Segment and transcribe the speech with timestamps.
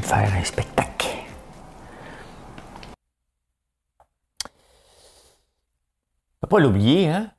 [0.00, 1.08] De faire un spectacle.
[6.40, 7.30] Faut pas l'oublier, hein?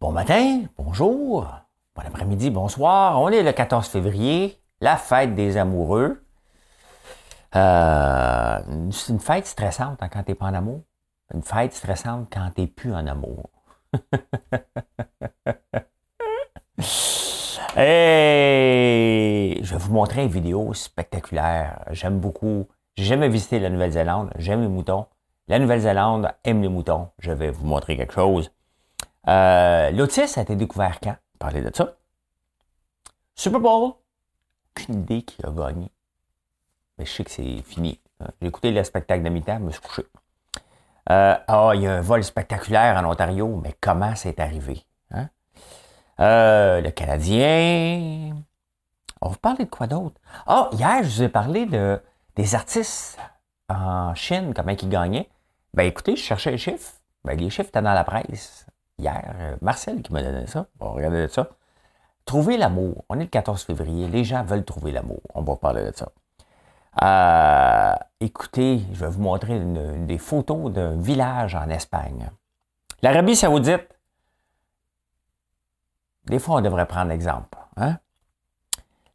[0.00, 1.48] Bon matin, bonjour,
[1.94, 3.20] bon après-midi, bonsoir.
[3.20, 6.24] On est le 14 février, la fête des amoureux.
[7.54, 8.58] Euh,
[8.90, 10.82] c'est une fête stressante hein, quand t'es pas en amour.
[11.32, 13.48] Une fête stressante quand t'es plus en amour.
[17.76, 21.84] Et je vais vous montrer une vidéo spectaculaire.
[21.90, 22.68] J'aime beaucoup.
[22.96, 24.30] J'ai jamais visité la Nouvelle-Zélande.
[24.36, 25.06] J'aime les moutons.
[25.48, 27.08] La Nouvelle-Zélande aime les moutons.
[27.18, 28.52] Je vais vous montrer quelque chose.
[29.26, 31.16] Euh, L'autisme a été découvert quand?
[31.38, 31.96] Parler de ça.
[33.34, 33.92] Super Bowl?
[34.76, 35.90] Aucune idée qui a gagné.
[36.98, 37.98] Mais je sais que c'est fini.
[38.40, 40.02] J'ai écouté le spectacle de mi-temps, je me suis couché.
[41.10, 44.84] Euh, ah, il y a un vol spectaculaire en Ontario, mais comment c'est arrivé?
[46.20, 48.36] Euh, le Canadien.
[49.20, 50.20] On va parler de quoi d'autre?
[50.46, 52.00] Ah, hier, je vous ai parlé de,
[52.36, 53.18] des artistes
[53.68, 55.28] en Chine, comment ils gagnaient.
[55.74, 56.92] Ben écoutez, je cherchais les chiffres.
[57.24, 58.66] Ben, les chiffres étaient dans la presse.
[58.98, 60.66] Hier, euh, Marcel qui m'a donné ça.
[60.80, 61.48] On va regarder ça.
[62.24, 63.04] Trouver l'amour.
[63.08, 64.08] On est le 14 février.
[64.08, 65.20] Les gens veulent trouver l'amour.
[65.34, 66.08] On va parler de ça.
[67.02, 72.28] Euh, écoutez, je vais vous montrer des photos d'un village en Espagne.
[73.00, 73.88] L'Arabie saoudite,
[76.24, 77.58] des fois, on devrait prendre l'exemple.
[77.76, 77.98] Hein?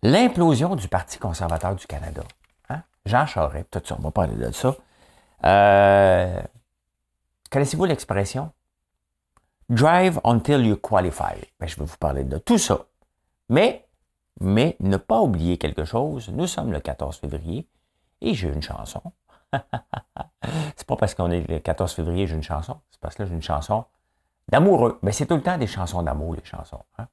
[0.03, 2.23] L'implosion du Parti conservateur du Canada.
[2.69, 2.83] Hein?
[3.05, 4.75] Jean Charest, tout ça, on va parler de ça.
[5.45, 6.41] Euh,
[7.49, 8.52] Connaissez-vous l'expression?
[9.70, 11.36] Drive until you qualify.
[11.59, 12.86] Ben, je vais vous parler de tout ça.
[13.49, 13.87] Mais,
[14.39, 16.30] mais ne pas oublier quelque chose.
[16.30, 17.67] Nous sommes le 14 février
[18.21, 19.02] et j'ai une chanson.
[20.76, 22.80] c'est pas parce qu'on est le 14 février j'ai une chanson.
[22.92, 23.86] C'est parce que là, j'ai une chanson
[24.49, 24.99] d'amoureux.
[25.02, 26.83] Mais c'est tout le temps des chansons d'amour, les chansons.
[26.97, 27.08] Hein?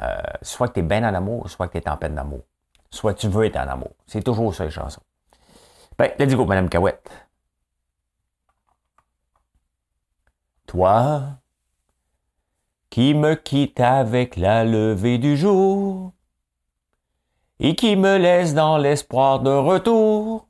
[0.00, 2.42] Euh, soit que tu es bien en amour, soit que tu es en peine d'amour.
[2.90, 3.90] Soit tu veux être en amour.
[4.06, 5.02] C'est toujours ça, les chansons.
[5.98, 7.10] Ben, let's go, Madame Cahouette.
[10.66, 11.22] Toi,
[12.88, 16.12] qui me quitte avec la levée du jour,
[17.60, 20.48] et qui me laisse dans l'espoir de retour,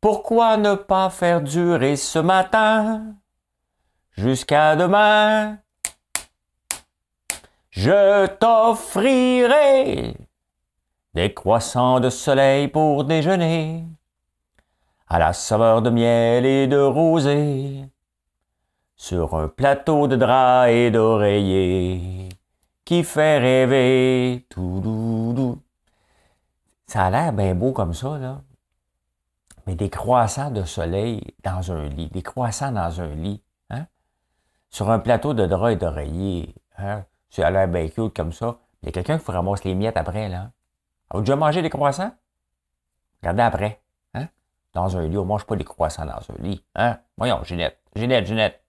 [0.00, 3.16] pourquoi ne pas faire durer ce matin
[4.16, 5.58] jusqu'à demain?
[7.70, 10.16] Je t'offrirai
[11.14, 13.84] des croissants de soleil pour déjeuner,
[15.08, 17.84] à la saveur de miel et de rosée,
[18.96, 22.28] sur un plateau de drap et d'oreiller
[22.84, 25.60] qui fait rêver tout doudou.
[26.86, 28.40] Ça a l'air bien beau comme ça, là.
[29.66, 33.42] Mais des croissants de soleil dans un lit, des croissants dans un lit?
[34.70, 37.04] Sur un plateau de drap et d'oreiller, hein?
[37.30, 38.58] Ça a l'air bien cute comme ça.
[38.82, 40.50] Il y a quelqu'un qui faut ramasser les miettes après, là.
[41.10, 42.12] Avez-vous déjà mangé des croissants?
[43.22, 43.82] Regardez après,
[44.14, 44.28] hein?
[44.74, 46.98] Dans un lit, on mange pas des croissants dans un lit, hein?
[47.16, 48.62] Voyons, Ginette, Ginette, Ginette.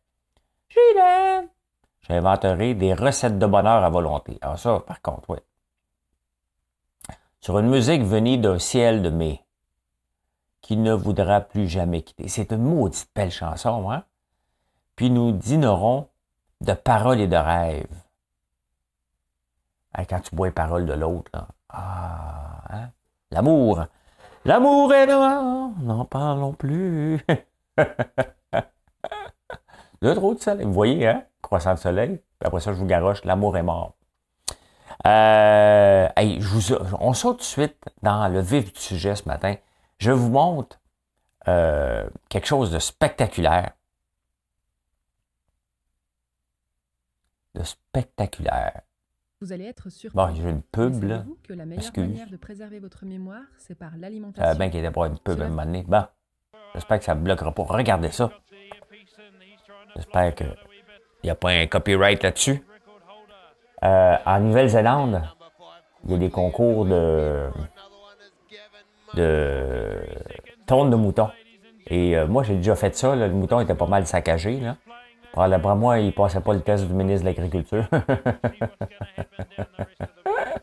[0.69, 1.49] Ginette!
[2.01, 4.37] J'inventerai des recettes de bonheur à volonté.
[4.41, 5.39] Alors ça, par contre, oui.
[7.41, 9.45] Sur une musique venue d'un ciel de mai,
[10.61, 12.27] qui ne voudra plus jamais quitter.
[12.27, 14.03] C'est une maudite belle chanson, hein?
[14.97, 16.09] Puis nous dînerons
[16.59, 18.03] de paroles et de rêves.
[20.09, 21.31] quand tu bois les paroles de l'autre.
[21.69, 22.89] Ah, hein?
[23.31, 23.85] L'amour.
[24.43, 27.23] L'amour est noir, n'en parlons plus.
[30.01, 30.65] Le trop de soleil.
[30.65, 31.23] Vous voyez, hein?
[31.41, 32.19] Croissant de soleil.
[32.43, 33.23] Après ça, je vous garoche.
[33.23, 33.93] L'amour est mort.
[35.05, 36.07] Euh,
[36.99, 39.55] on saute tout de suite dans le vif du sujet ce matin.
[39.99, 40.79] Je vous montre
[41.47, 43.73] euh, quelque chose de spectaculaire.
[47.57, 48.81] De spectaculaire.
[49.41, 50.15] Vous allez être surpris.
[50.15, 51.23] Bon, j'ai une pub, là.
[51.43, 52.07] que la meilleure Excuse.
[52.07, 54.55] manière de préserver votre mémoire, c'est par Euh, l'alimentation.
[54.57, 55.83] ben qu'il était pas une pub à un moment donné.
[55.87, 56.03] Bon,
[56.73, 57.63] j'espère que ça ne bloquera pas.
[57.63, 58.31] Regardez ça.
[59.95, 60.55] J'espère qu'il
[61.23, 62.63] n'y a pas un copyright là-dessus.
[63.83, 65.21] Euh, en Nouvelle-Zélande,
[66.05, 67.49] il y a des concours de,
[69.15, 69.99] de
[70.65, 71.29] tonnes de moutons.
[71.87, 73.15] Et euh, moi, j'ai déjà fait ça.
[73.15, 73.27] là.
[73.27, 74.59] Le mouton était pas mal saccagé.
[74.59, 74.77] Là.
[75.33, 77.85] Par- D'après moi, il passait pas le test du ministre de l'Agriculture.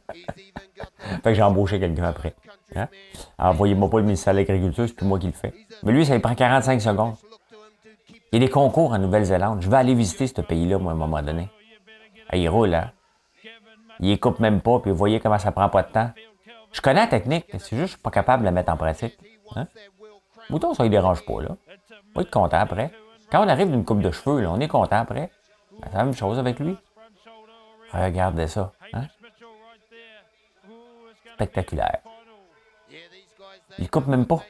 [0.08, 2.34] fait que j'ai embauché quelqu'un après.
[2.74, 2.88] Hein?
[3.38, 5.52] Envoyez-moi pas le ministère de l'Agriculture, c'est plus moi qui le fais.
[5.82, 7.14] Mais lui, ça lui prend 45 secondes.
[8.32, 9.62] Il y a des concours en Nouvelle-Zélande.
[9.62, 11.48] Je vais aller visiter ce pays-là, moi, à un moment donné.
[12.28, 12.90] Ah, il roule, hein?
[14.00, 16.10] Il coupe même pas, puis vous voyez comment ça prend pas de temps.
[16.72, 18.76] Je connais la technique, c'est juste que je suis pas capable de la mettre en
[18.76, 19.16] pratique.
[19.54, 19.68] Hein?
[20.74, 21.56] Ça ne dérange pas, là.
[22.14, 22.90] On va être content après.
[23.34, 25.28] Quand on arrive d'une coupe de cheveux, on est content après.
[25.82, 26.76] C'est la même chose avec lui.
[27.92, 28.70] Regardez ça.
[28.92, 29.06] Hein?
[31.34, 31.98] Spectaculaire.
[33.80, 34.40] Il coupe même pas.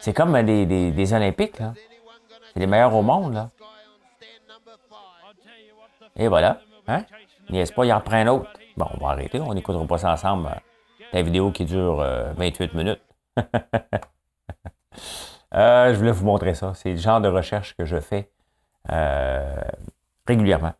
[0.00, 1.74] C'est comme des Olympiques, là.
[2.52, 3.48] C'est les meilleurs au monde, là.
[6.16, 6.60] Et voilà.
[6.88, 7.04] Hein?
[7.50, 8.50] N'est-ce pas, il en prend un autre.
[8.76, 9.38] Bon, on va arrêter.
[9.38, 10.50] On n'écoutera pas ça ensemble.
[11.12, 11.98] La vidéo qui dure
[12.36, 13.02] 28 euh, minutes.
[15.54, 16.74] Euh, je voulais vous montrer ça.
[16.74, 18.30] C'est le genre de recherche que je fais
[18.90, 19.56] euh,
[20.26, 20.74] régulièrement.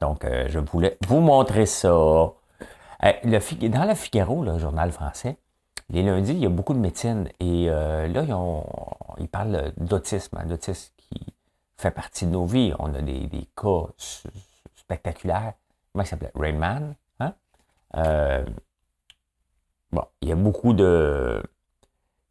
[0.00, 1.88] Donc, je voulais vous montrer ça.
[1.88, 5.36] Le, dans le Figaro, le journal français,
[5.90, 7.28] les lundis, il y a beaucoup de médecine.
[7.40, 8.06] Et là,
[9.18, 11.34] ils, parlent d'autisme, hein, d'autisme qui
[11.76, 12.72] fait partie de nos vies.
[12.78, 13.86] On a des, cas
[14.76, 15.54] spectaculaires.
[15.92, 16.32] Comment il s'appelait?
[16.34, 16.94] Rainman.
[17.18, 17.34] Hein?
[19.92, 21.42] Bon, il y a beaucoup de.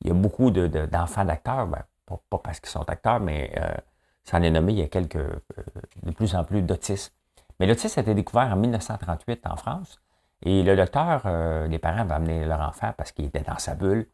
[0.02, 3.70] Il y a beaucoup d'enfants d'acteurs, ben, pas, parce qu'ils sont acteurs, mais euh,
[4.24, 5.42] ça en est nommé, il y a quelques, euh,
[6.04, 7.14] de plus en plus d'autistes.
[7.60, 10.00] Mais l'autisme a été découvert en 1938 en France.
[10.44, 13.76] Et le docteur, euh, les parents avaient amené leur enfant parce qu'il était dans sa
[13.76, 14.08] bulle.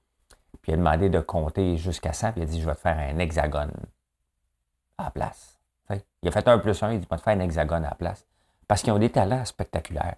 [0.62, 2.32] Puis il a demandé de compter jusqu'à 100.
[2.32, 3.72] Puis il a dit Je vais te faire un hexagone
[4.98, 5.60] à la place.
[5.90, 7.90] il a fait un plus un, il dit Je vais te faire un hexagone à
[7.90, 8.26] la place.
[8.68, 10.16] Parce qu'ils ont des talents spectaculaires.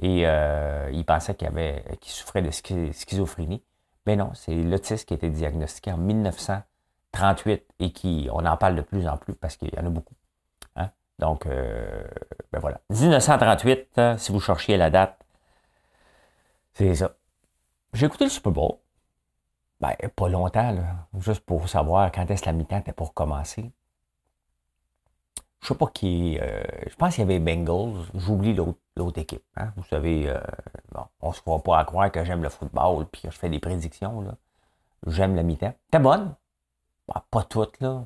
[0.00, 3.62] Et euh, il pensait qu'il avait, qu'il souffrait de schizophrénie.
[4.06, 8.76] Mais non, c'est l'autisme qui a été diagnostiqué en 1938 et qui, on en parle
[8.76, 10.14] de plus en plus parce qu'il y en a beaucoup.
[10.76, 10.90] Hein.
[11.18, 12.04] Donc, euh,
[12.52, 12.80] ben voilà.
[12.90, 15.18] 1938, euh, si vous cherchiez la date,
[16.74, 17.14] c'est ça.
[17.92, 18.76] J'ai écouté le Super Bowl.
[19.80, 20.76] Ben, pas longtemps,
[21.18, 23.72] juste pour savoir quand est-ce la mi-temps était pour commencer
[25.62, 26.38] je sais pas qui.
[26.40, 28.04] Euh, je pense qu'il y avait Bengals.
[28.14, 28.78] J'oublie l'autre
[29.16, 29.44] équipe.
[29.56, 29.72] Hein.
[29.76, 30.40] Vous savez, euh,
[30.92, 33.48] bon, on se croit pas à croire que j'aime le football puis que je fais
[33.48, 34.36] des prédictions.
[35.06, 35.74] J'aime la mi-temps.
[35.90, 36.34] T'es bonne?
[37.08, 38.04] Bah, pas toute, là.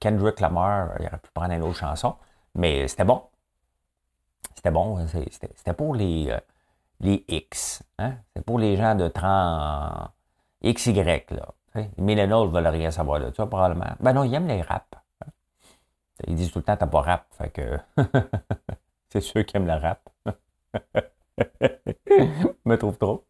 [0.00, 2.16] Kendrick Lamar, il aurait pu prendre une autre chanson.
[2.54, 3.22] Mais c'était bon.
[4.54, 5.06] C'était bon.
[5.06, 6.40] C'était pour les, euh,
[7.00, 7.82] les X.
[7.98, 8.14] Hein?
[8.28, 10.10] C'était pour les gens de 30
[10.64, 10.94] XY,
[11.30, 11.48] là.
[11.74, 13.96] Les millennials veulent rien savoir de ça, probablement.
[13.98, 14.86] Ben non, ils aiment les raps.
[16.28, 17.26] Ils disent tout le temps, t'as pas rap.
[17.32, 17.78] Fait que
[19.14, 20.08] c'est ceux qui aiment le rap.
[21.36, 22.32] Je
[22.64, 23.24] me trouve trop.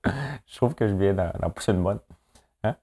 [0.46, 2.00] Je trouve que je viens d'en pousser une bonne.
[2.62, 2.76] Hein?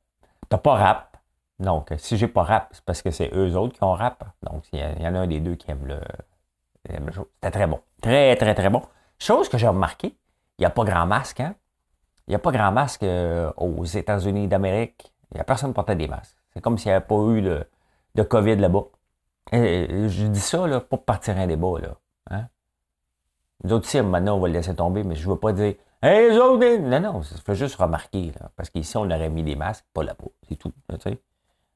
[0.47, 1.17] T'as pas rap.
[1.57, 4.23] Donc, si j'ai pas rap, c'est parce que c'est eux autres qui ont rap.
[4.43, 5.99] Donc, il y, en a un des deux qui aime le,
[6.85, 7.79] C'était très bon.
[8.01, 8.83] Très, très, très bon.
[9.17, 10.15] Chose que j'ai remarqué,
[10.59, 11.55] il n'y a pas grand masque, hein?
[12.27, 15.11] Il n'y a pas grand masque euh, aux États-Unis d'Amérique.
[15.31, 16.37] Il n'y a personne qui portait des masques.
[16.53, 17.67] C'est comme s'il n'y avait pas eu de,
[18.13, 18.85] de COVID là-bas.
[19.51, 21.79] Je dis ça là, pour partir un débat.
[21.81, 21.95] Là.
[23.63, 25.75] Les autres ici, maintenant, on va le laisser tomber, mais je ne veux pas dire
[26.03, 26.77] Hey, les autres!
[26.79, 28.31] Non, non, ça fait juste remarquer.
[28.55, 30.29] Parce qu'ici, on aurait mis des masques, pas là-bas.
[30.49, 30.73] C'est tout.
[30.89, 30.97] Là,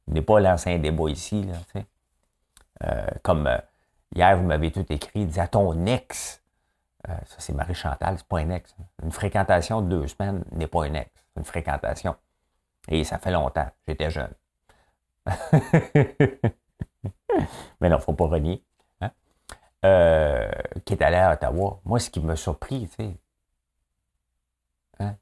[0.07, 1.43] on n'est pas lancé un débat ici.
[1.43, 1.83] Là,
[2.83, 3.57] euh, comme euh,
[4.15, 6.41] hier, vous m'avez tout écrit, dit à ton ex.
[7.07, 8.75] Euh, ça, c'est Marie-Chantal, c'est pas un ex.
[8.79, 8.85] Hein.
[9.03, 11.11] Une fréquentation de deux semaines n'est pas un ex.
[11.13, 12.15] C'est une fréquentation.
[12.87, 13.69] Et ça fait longtemps.
[13.87, 14.33] J'étais jeune.
[17.79, 18.63] mais non, faut pas renier.
[20.85, 21.79] Qui est allé à Ottawa.
[21.85, 23.17] Moi, ce qui m'a surpris, tu sais,
[24.99, 25.15] hein,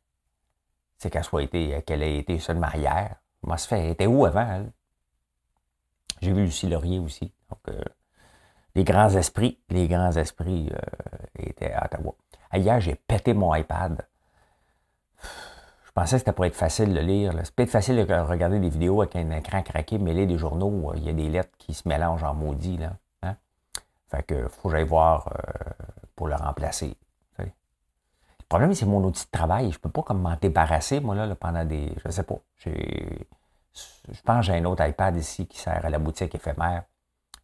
[0.97, 3.15] c'est qu'elle soit été, ait été seulement hier.
[3.41, 3.79] Comment se fait?
[3.79, 4.71] Elle était où avant, elle?
[6.21, 7.33] J'ai vu Lucie Laurier aussi.
[7.49, 7.83] Donc, euh,
[8.75, 12.15] les grands esprits, les grands esprits euh, étaient à Ottawa.
[12.53, 14.05] Hier, j'ai pété mon iPad.
[15.21, 17.33] Je pensais que c'était pour être facile de lire.
[17.43, 20.91] C'est peut-être facile de regarder des vidéos avec un écran craqué, mais lire des journaux,
[20.91, 22.77] euh, il y a des lettres qui se mélangent en maudit.
[22.77, 22.93] Là.
[24.13, 26.95] Fait que faut que j'aille voir euh, pour le remplacer.
[27.39, 29.71] Le problème, c'est mon outil de travail.
[29.71, 31.91] Je peux pas comme m'en débarrasser, moi, là, pendant des.
[32.05, 32.35] Je sais pas.
[32.65, 36.83] Je pense que j'ai un autre iPad ici qui sert à la boutique éphémère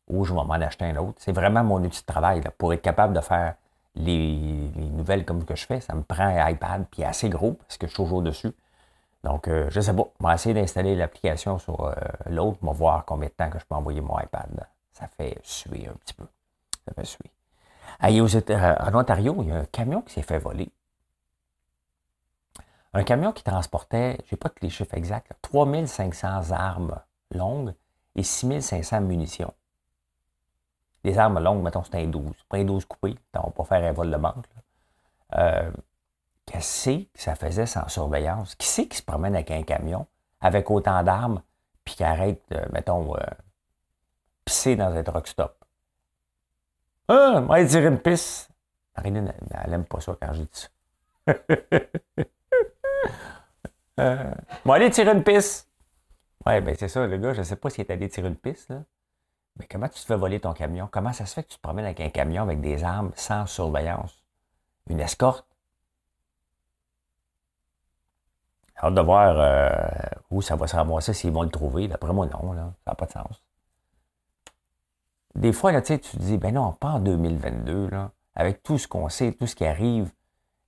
[0.08, 1.16] ou je vais m'en acheter un autre.
[1.18, 3.56] C'est vraiment mon outil de travail pour être capable de faire
[3.96, 7.78] les, nouvelles comme que je fais, ça me prend un iPad, puis assez gros, parce
[7.78, 8.52] que je suis toujours dessus.
[9.24, 10.04] Donc, euh, je ne sais pas.
[10.20, 11.94] On va essayer d'installer l'application sur euh,
[12.28, 12.58] l'autre.
[12.62, 14.68] On va voir combien de temps que je peux envoyer mon iPad.
[14.94, 16.26] Ça fait suer un petit peu.
[16.90, 17.32] Ça fait suer.
[18.04, 20.72] Euh, en Ontario, il y a un camion qui s'est fait voler.
[22.94, 27.00] Un camion qui transportait, je n'ai pas tous les chiffres exacts, 3500 armes
[27.32, 27.76] longues
[28.16, 29.54] et 6500 munitions.
[31.04, 32.34] Des armes longues, mettons, c'est un 12.
[32.50, 33.16] Pas un 12 coupé.
[33.36, 34.46] On va pas faire un vol de banque.
[35.36, 35.72] Euh,
[36.46, 38.56] qu'est-ce que ça faisait sans surveillance?
[38.56, 40.08] Qui c'est qui se promène avec un camion
[40.42, 41.44] avec autant d'armes
[41.86, 43.20] puis qui arrête, mettons, euh,
[44.46, 45.59] pisser dans un truck stop?
[47.10, 48.48] Ah, moi, dire une pisse.
[48.96, 50.68] Marilyn, elle n'aime pas ça quand je dis ça.
[54.00, 54.32] euh,
[54.64, 55.68] moi, aller tirer une pisse.
[56.46, 58.70] Ouais, ben c'est ça, le gars, je sais pas s'il est allé tirer une pisse,
[58.70, 58.84] là.
[59.58, 60.88] Mais comment tu te fais voler ton camion?
[60.92, 63.48] Comment ça se fait que tu te promènes avec un camion avec des armes sans
[63.48, 64.24] surveillance?
[64.88, 65.48] Une escorte?
[68.82, 69.70] Hâte de voir euh,
[70.30, 71.88] où ça va se ramasser, s'ils vont le trouver.
[71.88, 73.44] D'après moi, non, ça n'a pas de sens.
[75.36, 78.88] Des fois, là, tu te dis, ben non, pas en 2022, là, avec tout ce
[78.88, 80.12] qu'on sait, tout ce qui arrive,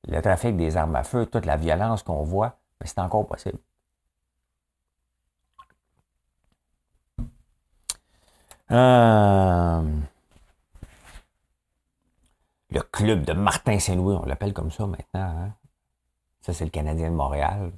[0.08, 3.60] le trafic des armes à feu, toute la violence qu'on voit, mais c'est encore possible.
[8.72, 9.82] Euh,
[12.70, 15.04] le club de Martin Saint-Louis, on l'appelle comme ça maintenant.
[15.14, 15.54] Hein?
[16.42, 17.72] Ça, c'est le Canadien de Montréal.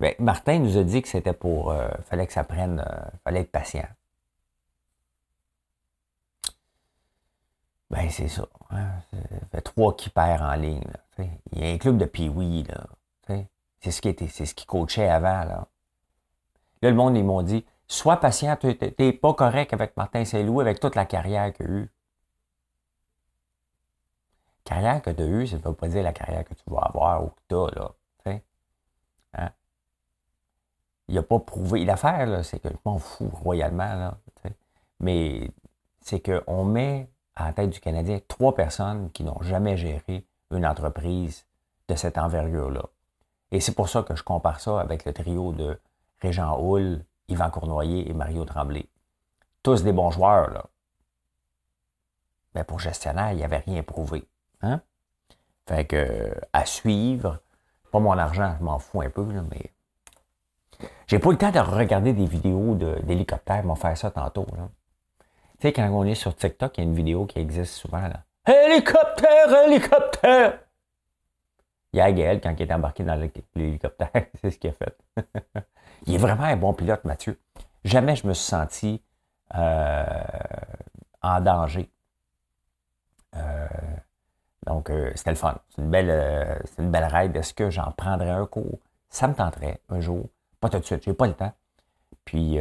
[0.00, 1.70] Ben, Martin nous a dit que c'était pour.
[1.70, 2.80] Euh, fallait que ça prenne.
[2.80, 3.86] Euh, fallait être patient.
[7.90, 8.46] Ben, c'est ça.
[8.70, 8.88] Hein?
[9.10, 9.18] Ça
[9.52, 10.82] fait trois qui perd en ligne.
[11.52, 12.86] Il y a un club de Pee-Wee, là.
[13.80, 15.68] C'est ce qui était, c'est ce qui coachait avant, là.
[16.82, 20.62] Là, le monde, ils m'ont dit Sois patient, tu n'es pas correct avec Martin Saint-Louis,
[20.62, 21.90] avec toute la carrière qu'il a eue.
[24.64, 26.80] Carrière que tu as eue, ça ne veut pas dire la carrière que tu vas
[26.80, 27.94] avoir ou que tu as, là.
[29.34, 29.50] Hein?
[31.08, 31.84] Il n'a pas prouvé.
[31.84, 34.18] L'affaire, c'est que je m'en fous royalement, là.
[34.98, 35.52] Mais
[36.00, 40.66] c'est qu'on met à la tête du Canadien trois personnes qui n'ont jamais géré une
[40.66, 41.44] entreprise
[41.88, 42.84] de cette envergure-là.
[43.52, 45.78] Et c'est pour ça que je compare ça avec le trio de
[46.20, 48.88] Régent Houle, Yvan Cournoyer et Mario Tremblay.
[49.62, 50.64] Tous des bons joueurs, là.
[52.54, 54.26] Mais pour gestionnaire, il n'y avait rien prouvé.
[54.62, 54.80] Hein?
[55.68, 57.40] Fait que, à suivre,
[57.92, 59.72] pas mon argent, je m'en fous un peu, là, mais.
[61.06, 64.46] J'ai pas le temps de regarder des vidéos d'hélicoptères, de, m'en faire ça tantôt.
[64.56, 64.68] Là.
[65.58, 68.02] Tu sais, quand on est sur TikTok, il y a une vidéo qui existe souvent.
[68.02, 68.24] Là.
[68.46, 70.58] Hélicoptère, hélicoptère!
[71.92, 73.18] Il y a Gaël, quand il est embarqué dans
[73.54, 74.10] l'hélicoptère,
[74.40, 74.96] c'est ce qu'il a fait.
[76.06, 77.40] il est vraiment un bon pilote, Mathieu.
[77.84, 79.02] Jamais je me suis senti
[79.54, 80.04] euh,
[81.22, 81.90] en danger.
[83.34, 83.66] Euh,
[84.66, 85.58] donc, euh, c'était le fun.
[85.70, 87.08] C'est une belle, c'est une belle.
[87.34, 88.78] Est-ce que j'en prendrais un cours?
[89.08, 90.28] Ça me tenterait un jour.
[90.60, 91.52] Pas tout de suite, j'ai pas le temps.
[92.26, 92.58] Puis,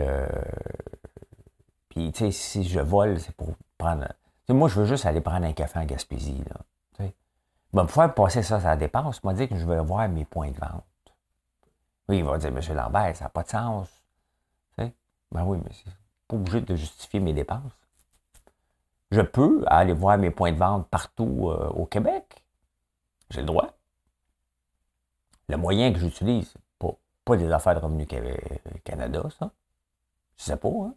[1.96, 4.06] puis tu sais, si je vole, c'est pour prendre.
[4.50, 6.44] moi, je veux juste aller prendre un café en Gaspésie.
[6.50, 6.58] Là.
[7.00, 9.24] Il va me faire passer ça, ça dépense.
[9.24, 10.84] M'a dit que je vais voir mes points de vente.
[12.08, 12.62] Oui, il va dire, M.
[12.74, 13.90] Lambert, ça n'a pas de sens.
[14.78, 14.94] Tu?
[15.32, 15.92] Ben oui, mais c'est
[16.28, 17.74] pas obligé de justifier mes dépenses.
[19.12, 22.46] Je peux aller voir mes points de vente partout euh, au Québec.
[23.30, 23.72] J'ai le droit.
[25.50, 28.06] Le moyen que j'utilise, pas, pas des affaires de Revenu
[28.84, 29.52] Canada, ça.
[30.38, 30.96] Je sais pas, hein?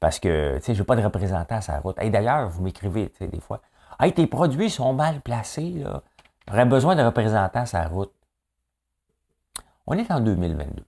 [0.00, 1.96] Parce que, tu sais, j'ai pas de représentant à sa route.
[1.96, 3.60] D'ailleurs, vous m'écrivez, tu sais, des fois,
[3.98, 6.02] Hey, tes produits sont mal placés, là.
[6.48, 8.12] J'aurais besoin de représentants sur la route.
[9.86, 10.84] On est en 2022.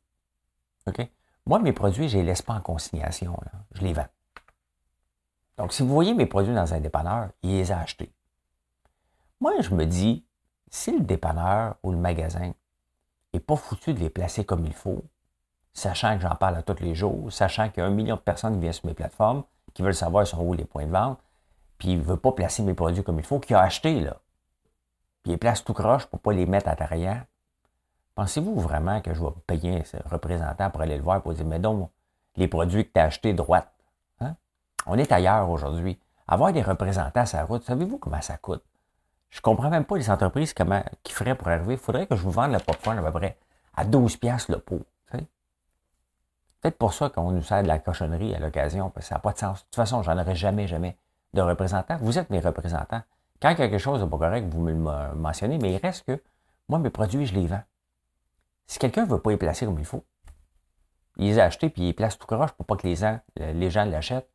[0.88, 1.10] OK?
[1.46, 3.38] Moi, mes produits, je ne les laisse pas en consignation.
[3.72, 4.06] Je les vends.
[5.56, 8.12] Donc, si vous voyez mes produits dans un dépanneur, il les a achetés.
[9.40, 10.26] Moi, je me dis,
[10.70, 12.52] si le dépanneur ou le magasin
[13.32, 15.02] n'est pas foutu de les placer comme il faut,
[15.78, 18.20] sachant que j'en parle à tous les jours, sachant qu'il y a un million de
[18.20, 19.44] personnes qui viennent sur mes plateformes,
[19.74, 21.18] qui veulent savoir sont où les points de vente,
[21.78, 24.16] puis ne veut pas placer mes produits comme il faut, qu'il a acheté, là.
[25.22, 27.24] Puis il place tout croche pour ne pas les mettre à l'arrière.
[28.16, 31.60] Pensez-vous vraiment que je vais payer un représentant pour aller le voir pour dire, mais
[31.60, 31.90] donc,
[32.34, 33.72] les produits que tu as achetés droite.
[34.20, 34.34] Hein?
[34.86, 36.00] On est ailleurs aujourd'hui.
[36.26, 38.64] Avoir des représentants à sa route, savez-vous comment ça coûte?
[39.30, 41.74] Je ne comprends même pas les entreprises comment, qui feraient pour arriver.
[41.74, 43.38] Il faudrait que je vous vende le popcorn à peu près
[43.76, 44.84] à 12$ le pot.
[46.60, 49.20] Peut-être pour ça qu'on nous sert de la cochonnerie à l'occasion, parce que ça n'a
[49.20, 49.60] pas de sens.
[49.60, 50.96] De toute façon, j'en aurais jamais, jamais
[51.34, 51.96] de représentants.
[52.00, 53.02] Vous êtes mes représentants.
[53.40, 56.22] Quand quelque chose n'est pas correct, vous me le mentionnez, mais il reste que
[56.68, 57.62] moi, mes produits, je les vends.
[58.66, 60.04] Si quelqu'un ne veut pas les placer comme il faut,
[61.16, 63.20] il les a achetés puis il les place tout croche pour pas que les gens,
[63.36, 64.28] les gens l'achètent,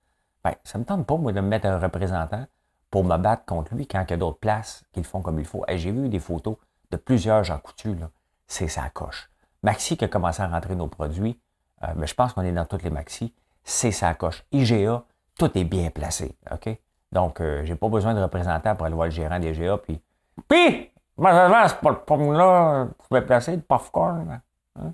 [0.43, 2.45] ben, ça ne me tente pas, moi, de me mettre un représentant
[2.89, 5.39] pour me battre contre lui quand il y a d'autres places qui le font comme
[5.39, 5.63] il faut.
[5.69, 6.57] J'ai vu des photos
[6.91, 8.09] de plusieurs gens coutus, là.
[8.47, 9.31] C'est sa coche.
[9.63, 11.39] Maxi qui a commencé à rentrer nos produits,
[11.83, 14.43] euh, mais je pense qu'on est dans toutes les Maxi, c'est sa coche.
[14.51, 15.03] IGA,
[15.37, 16.35] tout est bien placé.
[16.51, 16.77] OK?
[17.11, 19.77] Donc, euh, j'ai pas besoin de représentant pour aller voir le gérant des GA.
[19.77, 20.01] Puis,
[20.47, 24.41] puis, malheureusement, c'est pas le pomme-là, tu peux placer le popcorn.
[24.75, 24.93] Hein?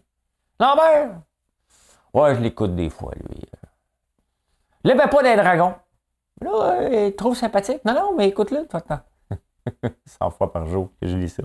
[0.59, 1.21] Lambert!
[2.13, 3.41] Ouais, je l'écoute des fois, lui.
[4.83, 5.75] Lève pas des dragons.
[6.41, 7.83] Là, il est trop sympathique.
[7.85, 8.81] Non, non, mais écoute-le, toi,
[10.05, 11.43] 100 fois par jour que je lis ça.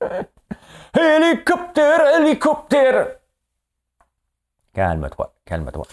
[0.98, 3.19] hélicoptère, hélicoptère.
[4.80, 5.84] Calme-toi, calme-toi.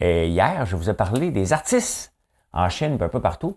[0.00, 2.14] Et hier, je vous ai parlé des artistes
[2.54, 3.54] en Chine, un peu partout,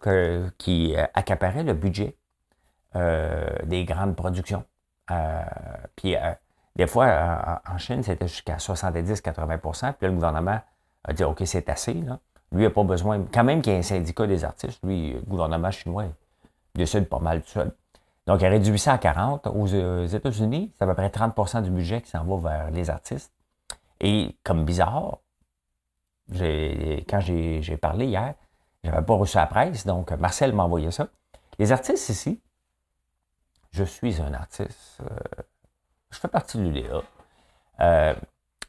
[0.57, 2.17] qui euh, accaparaient le budget
[2.97, 4.65] euh, des grandes productions.
[5.09, 5.41] Euh,
[5.95, 6.15] puis,
[6.75, 10.59] des fois, en Chine, c'était jusqu'à 70-80% Puis là, le gouvernement
[11.05, 11.93] a dit OK, c'est assez.
[11.93, 12.09] Lui,
[12.51, 13.23] il n'a pas besoin.
[13.33, 17.07] Quand même qu'il y ait un syndicat des artistes, lui, le gouvernement chinois, il décide
[17.07, 17.71] pas mal tout seul.
[18.25, 19.47] Donc, il a réduit ça à 40.
[19.47, 19.65] Aux,
[20.07, 23.31] États-Unis, c'est à peu près 30% du budget qui s'en va vers les artistes.
[23.99, 25.19] Et comme bizarre,
[26.29, 28.35] quand j'ai parlé hier,
[28.83, 31.07] je n'avais pas reçu la presse, donc Marcel m'a envoyé ça.
[31.59, 32.41] Les artistes ici,
[33.71, 35.43] je suis un artiste, euh,
[36.09, 37.01] je fais partie de l'UDA.
[37.79, 38.15] Euh,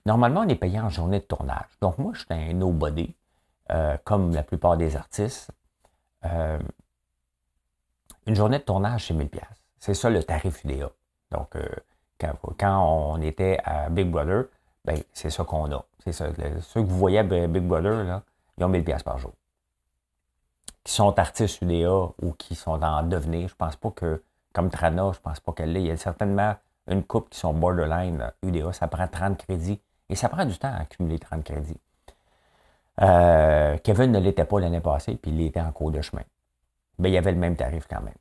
[0.06, 1.68] normalement, on est payé en journée de tournage.
[1.80, 3.14] Donc, moi, je suis un nobody,
[3.70, 5.50] euh, comme la plupart des artistes.
[8.26, 9.30] une journée de tournage, c'est 1000
[9.78, 10.90] C'est ça le tarif UDA.
[11.30, 11.56] Donc,
[12.18, 14.46] quand, on était à Big Brother,
[14.88, 15.84] ben, c'est ça qu'on a.
[16.02, 16.28] C'est ça.
[16.62, 18.22] ceux que vous voyez à Big Brother, là,
[18.56, 19.32] ils ont 1000 par jour.
[20.82, 21.90] Qui sont artistes UDA
[22.22, 24.22] ou qui sont en devenir, je pense pas que,
[24.54, 25.82] comme Trana, je pense pas qu'elle l'est.
[25.82, 26.54] Il y a certainement
[26.86, 28.72] une coupe qui sont borderline UDA.
[28.72, 29.78] Ça prend 30 crédits.
[30.08, 31.80] Et ça prend du temps à accumuler 30 crédits.
[33.02, 36.24] Euh, Kevin ne l'était pas l'année passée, puis il était en cours de chemin.
[36.98, 38.14] Mais il y avait le même tarif quand même.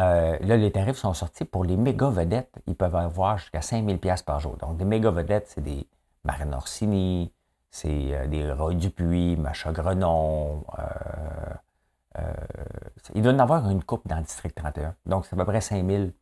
[0.00, 2.54] Euh, là, les tarifs sont sortis pour les méga vedettes.
[2.66, 4.56] Ils peuvent avoir jusqu'à 5000 pièces par jour.
[4.56, 5.86] Donc, des méga vedettes, c'est des
[6.24, 7.32] Marine Orsini,
[7.70, 10.64] c'est euh, des Roy Dupuis, Macha Grenon.
[12.18, 12.32] Euh,
[13.14, 14.94] il doit en avoir une coupe dans le district 31.
[15.06, 16.12] Donc, c'est à peu près 5000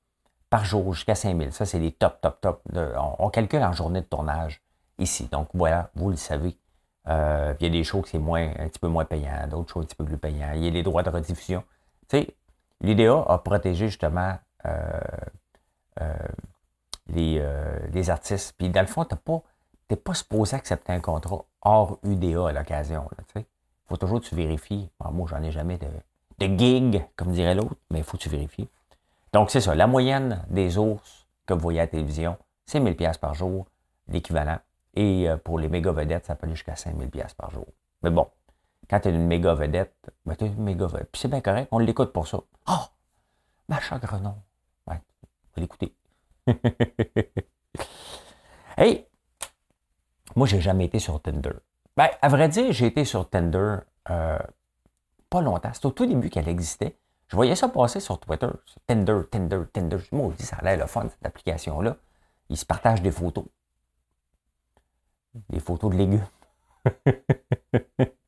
[0.49, 1.53] par jour, jusqu'à 5000.
[1.53, 2.63] Ça, c'est les top, top, top.
[3.19, 4.63] on, calcule en journée de tournage
[4.99, 5.29] ici.
[5.31, 6.57] Donc, voilà, vous le savez.
[7.07, 9.81] il y a des shows qui c'est moins, un petit peu moins payant, d'autres shows
[9.81, 10.53] un petit peu plus payants.
[10.55, 11.63] Il y a les droits de rediffusion.
[12.09, 12.37] Tu sais,
[12.81, 15.01] L'IDEA a protégé justement euh,
[16.01, 16.15] euh,
[17.17, 18.55] euh, les, artistes.
[18.57, 19.17] Puis dans le fond, tu
[19.91, 23.09] n'es pas, supposé accepter un contrat hors UDA à l'occasion.
[23.37, 23.45] Il
[23.87, 24.91] faut toujours que tu vérifies.
[25.13, 25.89] moi, j'en ai jamais de,
[26.47, 28.69] de gig, comme dirait l'autre, mais il faut que tu vérifies.
[29.33, 29.75] Donc, c'est ça.
[29.75, 33.67] La moyenne des ours que vous voyez à la télévision, c'est 1000 pièces par jour,
[34.09, 34.59] l'équivalent.
[34.95, 37.67] Et pour les méga vedettes, ça peut aller jusqu'à 5000 pièces par jour.
[38.03, 38.27] Mais bon,
[38.91, 41.09] quand tu es une méga vedette, ben tu es une méga vedette.
[41.13, 42.41] Puis c'est bien correct, on l'écoute pour ça.
[42.69, 42.73] Oh!
[43.69, 44.35] Macha Grenon.
[44.89, 45.95] Ouais, on va l'écouter.
[48.77, 49.07] hey!
[50.35, 51.53] Moi, j'ai jamais été sur Tinder.
[51.97, 53.77] Ben, à vrai dire, j'ai été sur Tinder
[54.11, 54.39] euh,
[55.29, 55.71] pas longtemps.
[55.73, 56.99] C'est au tout début qu'elle existait.
[57.29, 58.49] Je voyais ça passer sur Twitter.
[58.89, 59.99] Tinder, Tinder, Tinder.
[60.11, 61.97] Moi, ça a l'air le fun, cette application-là.
[62.49, 63.45] Ils se partagent des photos.
[65.49, 66.27] Des photos de légumes.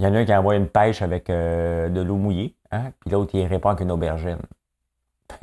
[0.00, 2.90] Il y en a un qui envoie une pêche avec euh, de l'eau mouillée, hein,
[3.00, 4.38] puis l'autre, il répond qu'une aubergine.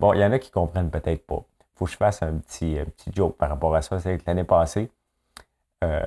[0.00, 1.40] bon, il y en a qui comprennent peut-être pas.
[1.76, 4.00] faut que je fasse un petit, petit joke par rapport à ça.
[4.00, 4.90] C'est que l'année passée,
[5.84, 6.02] euh,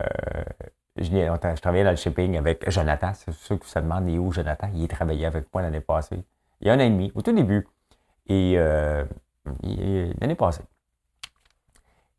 [0.97, 3.13] je, travaillais dans le shipping avec Jonathan.
[3.13, 4.69] C'est ceux qui se demandent, il est où Jonathan?
[4.73, 6.21] Il est travaillé avec moi l'année passée.
[6.59, 7.65] Il y a un an et demi, au tout début.
[8.27, 9.05] Et euh,
[10.19, 10.63] l'année passée.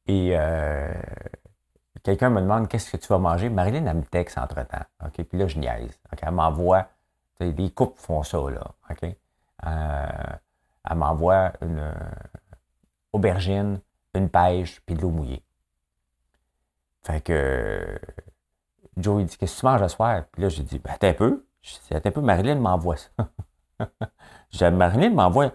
[0.06, 0.92] Et euh,
[2.02, 3.48] quelqu'un me demande qu'est-ce que tu vas manger?
[3.48, 4.84] Marilyn, elle me texte entre-temps.
[5.12, 5.98] Puis là, je niaise.
[6.20, 6.88] Elle m'envoie.
[7.40, 8.72] Des couples font ça, là.
[9.66, 10.06] Euh,
[10.88, 11.92] elle m'envoie une
[13.12, 13.80] aubergine,
[14.14, 15.42] une pêche, puis de l'eau mouillée.
[17.02, 17.98] Fait que
[18.96, 20.22] Joe, il dit Qu'est-ce que tu manges ce soir?
[20.30, 21.46] Puis là, j'ai dit Ben, attends un peu.
[21.90, 23.10] Attends un peu, Marilyn m'envoie ça.
[24.50, 25.52] j'ai Marilyn m'envoie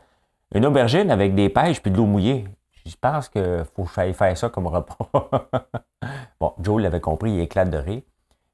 [0.53, 2.47] une aubergine avec des pêches puis de l'eau mouillée.
[2.87, 5.09] Je pense qu'il faut que faire ça comme repas.
[6.39, 8.01] bon, Joe l'avait compris, il éclate de rire.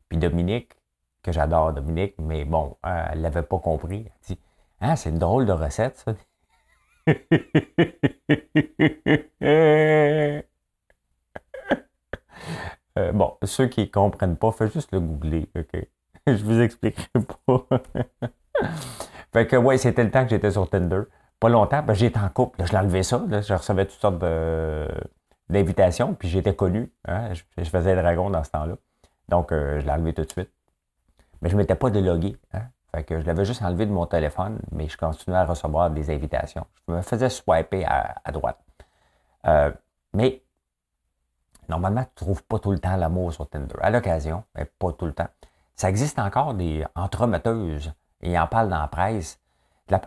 [0.10, 0.74] Puis Dominique,
[1.22, 4.08] que j'adore Dominique, mais bon, euh, elle ne l'avait pas compris.
[4.08, 4.40] Elle dit
[4.82, 6.14] Ah, c'est une drôle de recette, ça.
[13.00, 15.88] Euh, bon, ceux qui ne comprennent pas, faites juste le googler, OK?
[16.28, 17.08] Je vous expliquerai
[17.48, 17.66] pas.
[19.34, 21.02] fait que, ouais, c'était le temps que j'étais sur Tinder
[21.44, 22.64] pas longtemps, ben, j'étais en couple.
[22.64, 23.22] je enlevé ça.
[23.30, 24.24] je recevais toutes sortes
[25.50, 26.90] d'invitations, puis j'étais connu.
[27.06, 28.76] Hein, je, faisais dragon dans ce temps-là.
[29.28, 30.50] Donc, euh, je l'ai enlevé tout de suite.
[31.42, 32.38] Mais je ne m'étais pas délogué.
[32.54, 32.62] Hein.
[33.10, 36.66] Je l'avais juste enlevé de mon téléphone, mais je continuais à recevoir des invitations.
[36.88, 38.60] Je me faisais swiper à, droite.
[39.46, 39.70] Euh,
[40.14, 40.44] mais
[41.68, 43.76] normalement, tu ne trouves pas tout le temps l'amour sur Tinder.
[43.82, 45.28] À l'occasion, mais pas tout le temps.
[45.76, 47.92] Ça existe encore des entremetteuses.
[48.22, 49.43] Et ils en parlent dans la presse.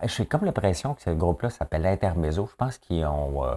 [0.04, 2.46] J'ai comme l'impression que ce groupe-là s'appelle Intermezzo.
[2.50, 3.54] Je pense qu'ils euh,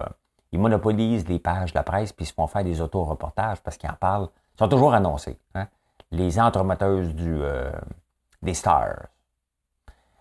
[0.52, 3.90] monopolisent les pages de la presse puis ils se font faire des auto-reportages parce qu'ils
[3.90, 4.28] en parlent.
[4.54, 5.38] Ils sont toujours annoncés.
[5.54, 5.66] Hein.
[6.10, 7.72] les entremetteuses du, euh,
[8.42, 9.06] des stars.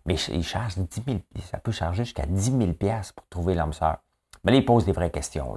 [0.05, 2.71] Mais ils chargent 10 000, ça peut charger jusqu'à 10 000
[3.15, 3.97] pour trouver l'homme sœur.
[4.43, 5.55] Mais là, ils posent des vraies questions.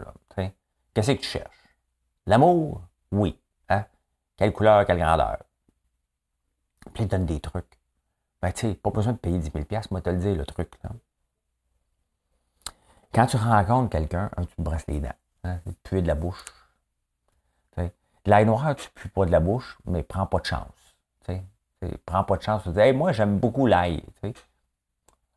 [0.94, 1.76] Qu'est-ce que tu cherches?
[2.26, 2.82] L'amour?
[3.12, 3.38] Oui.
[3.68, 3.84] Hein?
[4.36, 5.38] Quelle couleur, quelle grandeur?
[6.92, 7.78] Puis ils donnent des trucs.
[8.42, 10.72] Ben, tu sais, pas besoin de payer 10 000 moi, te le dire, le truc.
[13.14, 15.14] Quand tu rencontres quelqu'un, hein, tu te brosses les dents.
[15.44, 16.44] Hein, tu de la bouche.
[18.24, 20.96] De l'ail noir, tu pues pas de la bouche, mais prends pas de chance.
[21.22, 21.42] T'sais.
[22.06, 22.62] Prends pas de chance.
[22.62, 24.04] Tu dis, moi, j'aime beaucoup l'ail.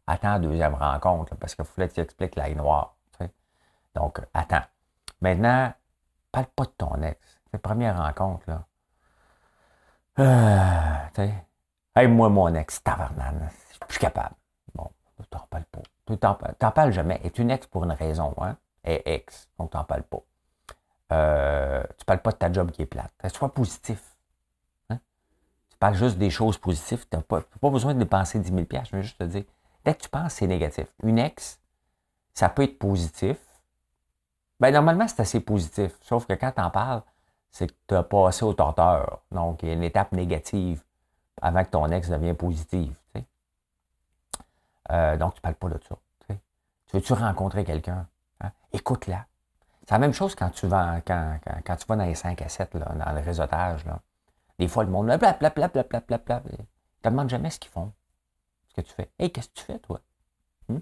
[0.05, 2.95] Attends deuxième rencontre, parce qu'il faut que tu expliques l'ail noir.
[3.95, 4.61] Donc, attends.
[5.21, 5.73] Maintenant,
[6.31, 7.17] parle pas de ton ex.
[7.49, 8.65] C'est première rencontre, là.
[10.19, 11.35] Euh,
[11.95, 14.35] hey, moi, mon ex, tabarnane, je suis plus capable.
[14.73, 14.89] Bon,
[15.29, 15.81] t'en parles pas.
[16.07, 17.19] Tu t'en parles jamais.
[17.23, 18.57] Et une ex pour une raison, hein?
[18.83, 20.21] Et ex, donc t'en parles pas.
[21.11, 23.11] Euh, tu parles pas de ta job qui est plate.
[23.33, 24.15] Sois positif.
[24.89, 24.99] Hein?
[25.69, 27.05] Tu parles juste des choses positives.
[27.09, 29.43] Tu n'as pas, pas, besoin de dépenser 10 000 Je veux juste te dire,
[29.83, 30.87] dès que tu penses, c'est négatif.
[31.03, 31.59] Une ex,
[32.33, 33.37] ça peut être positif.
[34.59, 35.93] Ben, normalement, c'est assez positif.
[36.01, 37.01] Sauf que quand tu en parles,
[37.51, 39.21] c'est que tu as passé au torteur.
[39.31, 40.83] Donc, il y a une étape négative
[41.41, 42.95] avant que ton ex devienne positive.
[44.91, 45.95] Euh, donc, tu ne parles pas de ça.
[46.87, 48.07] Tu veux-tu rencontrer quelqu'un?
[48.41, 48.51] Hein?
[48.71, 49.25] Écoute-la.
[49.81, 52.49] C'est la même chose quand tu vas, quand, quand, tu vas dans les 5 à
[52.49, 53.85] 7, là, dans le réseautage.
[53.85, 53.99] Là.
[54.59, 57.59] Des fois, le monde, bla, bla, bla, bla, bla, bla, bla, te demande jamais ce
[57.59, 57.91] qu'ils font,
[58.67, 59.11] ce que tu fais.
[59.19, 59.99] Hé, qu'est-ce que tu fais, toi?
[60.69, 60.79] Hmm?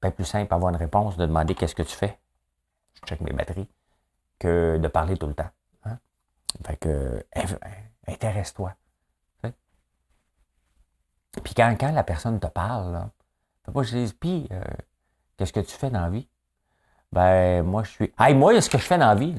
[0.00, 2.18] Ben, plus simple avoir une réponse de demander qu'est-ce que tu fais.
[2.94, 3.68] Je check mes batteries,
[4.38, 5.50] que de parler tout le temps.
[5.84, 5.98] Hein?
[6.64, 7.24] Fait que,
[8.06, 8.74] intéresse-toi.
[11.40, 13.10] Puis quand, la personne te parle, là,
[13.82, 14.62] je dis, puis, euh,
[15.36, 16.28] qu'est-ce que tu fais dans la vie?
[17.10, 18.12] Ben, moi, je suis.
[18.18, 19.34] Hey, moi, ce que je fais dans la vie,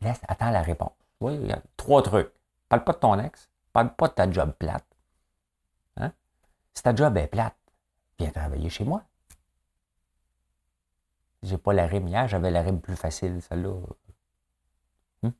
[0.00, 0.92] laisse, attends la réponse.
[1.20, 2.32] Oui, il y a trois trucs.
[2.68, 3.48] Parle pas de ton ex.
[3.72, 4.84] Parle pas de ta job plate.
[5.96, 6.12] Hein?
[6.72, 7.56] Si ta job est plate,
[8.18, 9.02] viens travailler chez moi.
[11.42, 13.74] J'ai pas la rime hier, j'avais la rime plus facile, celle-là.
[15.22, 15.32] Hum?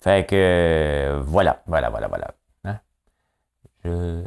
[0.00, 2.34] Fait que voilà, voilà, voilà, voilà.
[2.64, 2.80] Hein?
[3.84, 4.24] Je.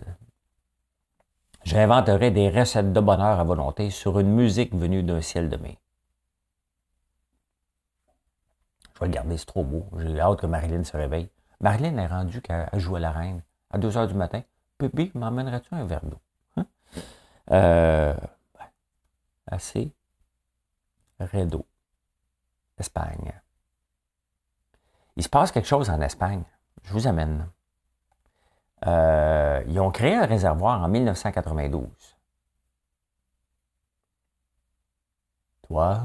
[1.65, 5.80] J'inventerai des recettes de bonheur à volonté sur une musique venue d'un ciel de mai.
[8.93, 9.88] Je vais le garder, c'est trop beau.
[9.97, 11.28] J'ai hâte que Marilyn se réveille.
[11.60, 14.43] Marilyn est rendue qu'elle joue à la reine à 2 h du matin.
[14.78, 16.19] Pépi, m'emmènerais-tu un verre d'eau?
[16.56, 16.67] Hein?
[17.49, 18.15] Euh,
[19.47, 19.91] assez.
[21.19, 21.65] Redo.
[22.78, 23.34] Espagne.
[25.15, 26.43] Il se passe quelque chose en Espagne.
[26.84, 27.49] Je vous amène.
[28.86, 31.88] Euh, ils ont créé un réservoir en 1992.
[35.63, 36.04] Toi,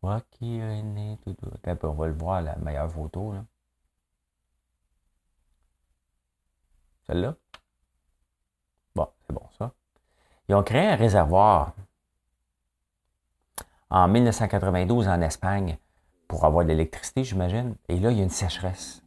[0.00, 1.36] toi qui es né tout
[1.84, 3.34] On va le voir, la meilleure photo.
[7.06, 7.36] Celle-là?
[8.94, 9.72] Bon, c'est bon ça.
[10.48, 11.74] Ils ont créé un réservoir
[13.90, 15.78] en 1992 en Espagne
[16.26, 17.76] pour avoir de l'électricité, j'imagine.
[17.88, 19.01] Et là, il y a une sécheresse.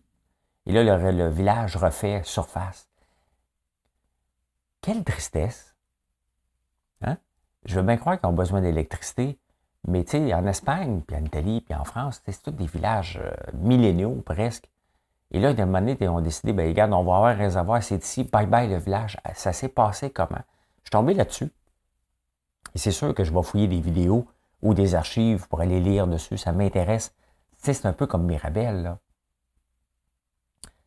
[0.65, 2.88] Et là, le, village refait surface.
[4.82, 5.75] Quelle tristesse.
[7.01, 7.17] Hein?
[7.65, 9.38] Je veux bien croire qu'ils ont besoin d'électricité,
[9.88, 13.19] mais tu sais, en Espagne, puis en Italie, puis en France, c'est tous des villages
[13.21, 14.69] euh, milléniaux presque.
[15.32, 17.34] Et là, a un moment donné, ils ont décidé, ben regarde, on va avoir un
[17.34, 19.17] réservoir, c'est ici, bye bye le village.
[19.34, 20.43] Ça s'est passé comment?
[20.80, 21.51] Je suis tombé là-dessus.
[22.73, 24.28] Et c'est sûr que je vais fouiller des vidéos
[24.62, 27.13] ou des archives pour aller lire dessus, ça m'intéresse.
[27.58, 28.99] C'est un peu comme Mirabel, là.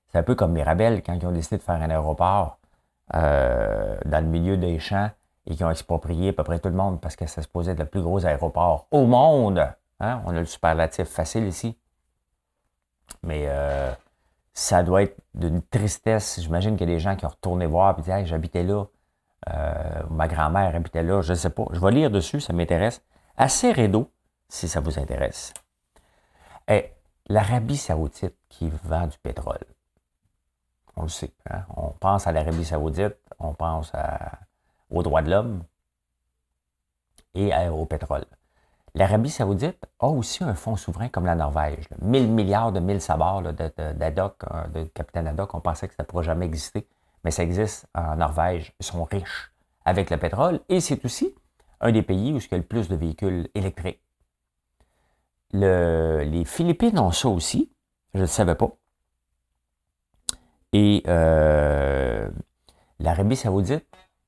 [0.08, 2.58] C'est un peu comme Mirabel quand ils ont décidé de faire un aéroport
[3.14, 5.10] euh, dans le milieu des champs
[5.46, 7.72] et qui ont exproprié à peu près tout le monde parce que ça se posait
[7.72, 9.66] être le plus gros aéroport au monde.
[10.00, 10.22] Hein?
[10.26, 11.76] On a le superlatif facile ici.
[13.22, 13.92] Mais euh,
[14.52, 16.40] ça doit être d'une tristesse.
[16.40, 18.84] J'imagine qu'il y a des gens qui ont retourné voir et dit hey, j'habitais là.
[19.48, 21.64] Euh, ma grand-mère habitait là, je ne sais pas.
[21.72, 23.02] Je vais lire dessus, ça m'intéresse.
[23.36, 24.10] Assez rédo,
[24.48, 25.54] si ça vous intéresse.
[27.30, 29.58] L'Arabie Saoudite qui vend du pétrole.
[30.98, 31.32] On le sait.
[31.48, 31.62] Hein?
[31.76, 33.92] On pense à l'Arabie saoudite, on pense
[34.90, 35.62] aux droits de l'homme
[37.34, 38.24] et au pétrole.
[38.94, 41.88] L'Arabie saoudite a aussi un fonds souverain comme la Norvège.
[42.02, 45.54] 1000 milliards de mille sabords d'Adoc, euh, de, capitaine Adoc.
[45.54, 46.88] On pensait que ça ne pourrait jamais exister,
[47.22, 48.74] mais ça existe en Norvège.
[48.80, 49.52] Ils sont riches
[49.84, 51.32] avec le pétrole et c'est aussi
[51.80, 54.02] un des pays où il y a le plus de véhicules électriques.
[55.52, 57.70] les Philippines ont ça aussi.
[58.14, 58.77] Je ne le savais pas.
[60.72, 62.28] Et euh,
[62.98, 63.86] l'Arabie saoudite,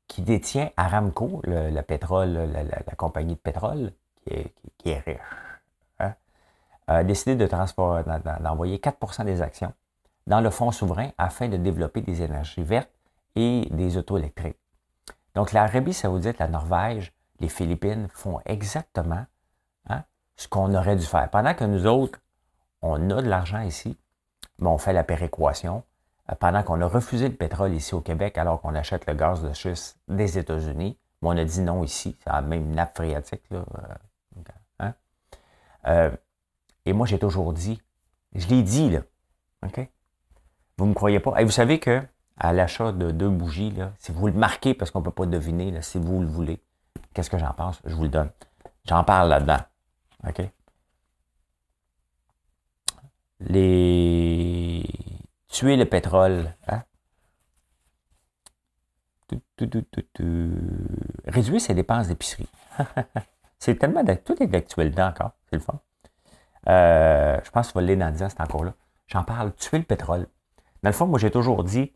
[0.09, 3.93] qui détient Aramco, le, pétrole, la, compagnie de pétrole,
[4.27, 5.19] qui est, riche,
[6.01, 6.15] hein,
[6.89, 9.73] a décidé de d'envoyer 4% des actions
[10.27, 12.91] dans le fonds souverain afin de développer des énergies vertes
[13.37, 14.59] et des auto électriques.
[15.35, 19.25] Donc l'Arabie saoudite, la Norvège, les Philippines font exactement
[19.89, 20.03] hein,
[20.37, 21.31] ce qu'on aurait dû faire.
[21.31, 22.19] Pendant que nous autres,
[22.83, 23.97] on a de l'argent ici,
[24.59, 25.85] mais on fait la péréquation,
[26.39, 29.53] pendant qu'on a refusé le pétrole ici au Québec alors qu'on achète le gaz de
[29.53, 33.43] schiste des États-Unis, on a dit non ici, c'est la même nappe phréatique.
[33.51, 34.43] Là, euh,
[34.79, 34.95] hein?
[35.87, 36.11] euh,
[36.87, 37.81] et moi, j'ai toujours dit,
[38.35, 39.01] je l'ai dit, là,
[39.65, 39.89] OK?
[40.79, 41.39] Vous ne me croyez pas?
[41.41, 42.03] Et vous savez que
[42.39, 45.83] à l'achat de deux bougies, si vous le marquez parce qu'on ne peut pas deviner,
[45.83, 46.63] si vous le voulez,
[47.13, 47.83] qu'est-ce que j'en pense?
[47.85, 48.31] Je vous le donne.
[48.87, 49.59] J'en parle là-dedans.
[50.27, 50.41] OK?
[53.41, 54.85] Les
[55.51, 56.55] tuer le pétrole.
[56.69, 56.83] Hein?
[61.27, 62.49] Réduire ses dépenses d'épicerie.
[63.59, 65.33] c'est tellement tout est d'actualité encore.
[65.51, 65.79] C'est le fun.
[66.69, 68.75] Euh, je pense que va dans c'est encore là.
[69.07, 70.27] J'en parle, tuer le pétrole.
[70.83, 71.93] Dans le fond, moi, j'ai toujours dit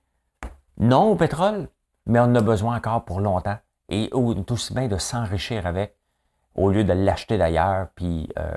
[0.78, 1.68] non au pétrole,
[2.06, 3.58] mais on en a besoin encore pour longtemps.
[3.88, 5.96] Et tout aussi bien de s'enrichir avec,
[6.54, 7.88] au lieu de l'acheter d'ailleurs.
[7.94, 8.52] Puis, euh,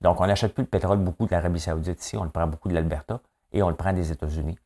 [0.00, 2.68] donc, on n'achète plus le pétrole beaucoup de l'Arabie Saoudite ici, on le prend beaucoup
[2.68, 3.20] de l'Alberta
[3.54, 4.58] et on le prend des États-Unis.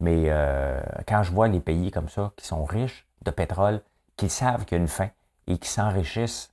[0.00, 3.82] Mais euh, quand je vois les pays comme ça, qui sont riches de pétrole,
[4.16, 5.10] qui savent qu'il y a une fin
[5.46, 6.52] et qui s'enrichissent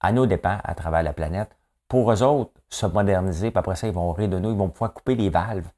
[0.00, 1.50] à nos dépens à travers la planète,
[1.88, 4.68] pour eux autres, se moderniser, puis après ça, ils vont rire de nous, ils vont
[4.68, 5.68] pouvoir couper les valves.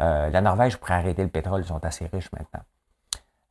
[0.00, 2.62] Euh, la Norvège pourrait arrêter le pétrole, ils sont assez riches maintenant.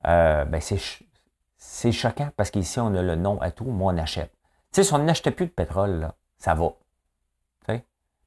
[0.08, 4.32] Euh, ben c'est, choquant parce qu'ici, on a le nom à tout, moi, on achète.
[4.72, 6.72] Si on n'achetait plus de pétrole, ça va.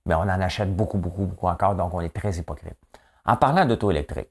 [0.07, 2.75] Mais on en achète beaucoup, beaucoup, beaucoup encore, donc on est très hypocrite.
[3.25, 4.31] En parlant d'auto électrique,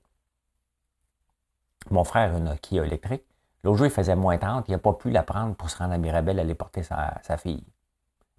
[1.89, 3.23] mon frère a une Kia électrique.
[3.63, 5.93] L'autre jour, il faisait moins 30, il n'a pas pu la prendre pour se rendre
[5.93, 7.65] à Mirabel aller porter sa, fille.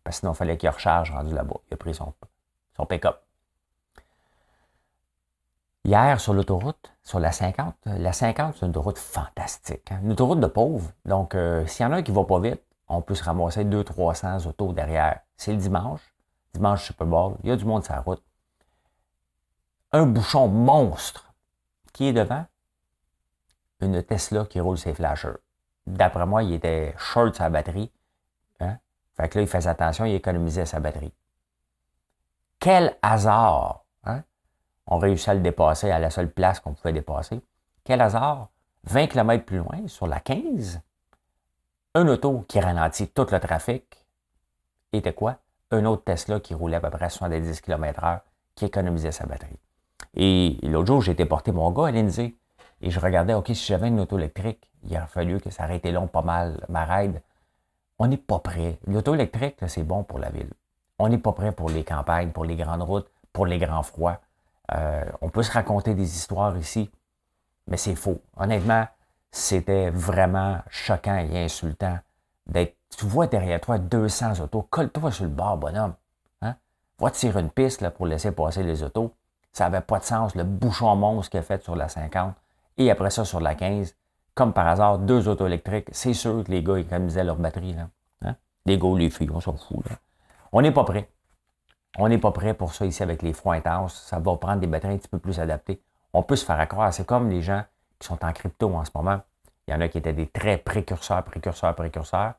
[0.03, 1.57] Parce que sinon, il fallait qu'il recharge rendu là-bas.
[1.71, 2.15] Il a pris son,
[2.89, 3.21] pick-up.
[5.85, 9.91] Hier, sur l'autoroute, sur la 50, la 50, c'est une autoroute fantastique.
[9.93, 10.01] Hein.
[10.03, 10.91] Une autoroute de pauvres.
[11.05, 13.25] Donc, euh, s'il y en a un qui ne va pas vite, on peut se
[13.25, 15.21] ramasser 200-300 autos derrière.
[15.37, 16.01] C'est le dimanche.
[16.55, 17.37] Dimanche Super Bowl.
[17.43, 18.23] Il y a du monde sur la route.
[19.93, 21.33] Un bouchon monstre.
[21.93, 22.47] Qui est devant?
[23.81, 25.39] Une Tesla qui roule ses flashers.
[25.87, 27.91] D'après moi, il était short sa batterie.
[28.61, 28.79] Hein?
[29.17, 31.13] Fait que là, il faisait attention, il économisait sa batterie.
[32.61, 33.85] Quel hasard!
[34.05, 34.23] Hein?
[34.87, 37.41] On réussit à le dépasser à la seule place qu'on pouvait dépasser.
[37.83, 38.51] Quel hasard!
[38.85, 40.81] 20 km plus loin, sur la 15,
[41.95, 44.07] un auto qui ralentit tout le trafic
[44.93, 45.39] était quoi?
[45.73, 48.21] Un autre Tesla qui roulait à peu près 70 km/h
[48.55, 49.59] qui économisait sa batterie.
[50.15, 52.37] Et l'autre jour, été porter mon gars à l'Indy
[52.83, 55.93] et je regardais, OK, si j'avais une auto électrique, il aurait fallu que ça été
[55.93, 57.21] long pas mal, ma ride.
[57.99, 58.79] On n'est pas prêt.
[58.87, 60.51] L'auto électrique, c'est bon pour la ville.
[60.99, 64.21] On n'est pas prêt pour les campagnes, pour les grandes routes, pour les grands froids.
[64.73, 66.91] Euh, on peut se raconter des histoires ici,
[67.67, 68.21] mais c'est faux.
[68.37, 68.87] Honnêtement,
[69.31, 71.99] c'était vraiment choquant et insultant
[72.47, 72.77] d'être.
[72.97, 75.95] Tu vois derrière toi 200 autos, colle-toi sur le bord, bonhomme.
[76.43, 76.57] Hein?
[76.99, 79.15] Va tirer une piste pour laisser passer les autos.
[79.53, 82.35] Ça n'avait pas de sens, le bouchon monstre qu'il a fait sur la 50.
[82.79, 83.95] Et après ça, sur la 15,
[84.35, 87.75] comme par hasard, deux autos électriques, c'est sûr que les gars économisaient leur batterie.
[87.75, 87.89] Là.
[88.23, 88.37] Hein?
[88.65, 89.85] Les gars, les filles, on s'en fout.
[89.89, 89.97] Là.
[90.53, 91.11] On n'est pas prêt.
[91.99, 93.95] On n'est pas prêt pour ça ici avec les froids intenses.
[94.07, 95.83] Ça va prendre des batteries un petit peu plus adaptées.
[96.13, 96.93] On peut se faire accroire.
[96.95, 97.65] C'est comme les gens
[97.99, 99.21] qui sont en crypto en ce moment.
[99.67, 102.35] Il y en a qui étaient des très précurseurs, précurseurs, précurseurs.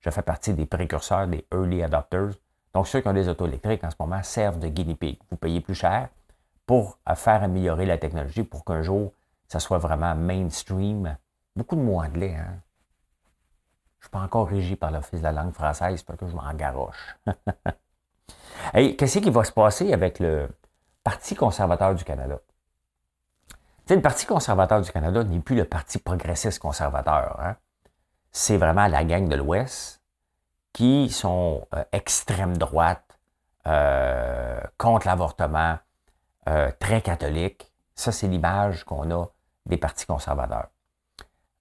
[0.00, 2.34] Je fais partie des précurseurs, des early adopters.
[2.74, 5.18] Donc, ceux qui ont des autos électriques en ce moment servent de guinea pig.
[5.30, 6.08] Vous payez plus cher
[6.66, 9.12] pour faire améliorer la technologie pour qu'un jour,
[9.48, 11.16] ça soit vraiment mainstream.
[11.54, 12.60] Beaucoup de mots anglais, hein?
[13.98, 16.34] Je ne suis pas encore régi par l'Office de la langue française parce que je
[16.34, 17.16] m'en garoche.
[18.74, 20.48] qu'est-ce qui va se passer avec le
[21.02, 22.38] Parti conservateur du Canada?
[23.88, 27.40] Le Parti conservateur du Canada n'est plus le Parti progressiste conservateur.
[27.40, 27.56] Hein?
[28.32, 30.02] C'est vraiment la gang de l'Ouest
[30.72, 33.18] qui sont euh, extrême droite,
[33.66, 35.78] euh, contre l'avortement,
[36.48, 37.72] euh, très catholique.
[37.94, 39.26] Ça, c'est l'image qu'on a
[39.66, 40.68] des partis conservateurs.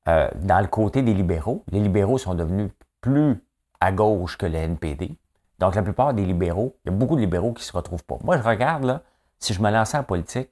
[0.08, 2.72] Euh, dans le côté des libéraux, les libéraux sont devenus
[3.02, 3.44] plus
[3.80, 5.18] à gauche que le NPD.
[5.60, 8.04] Donc, la plupart des libéraux, il y a beaucoup de libéraux qui ne se retrouvent
[8.04, 8.18] pas.
[8.24, 9.02] Moi, je regarde, là,
[9.40, 10.52] si je me lançais en politique,